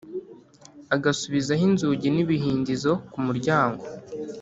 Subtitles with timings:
[0.95, 3.83] agasubizaho inzugi n’ibihindizo kumuryango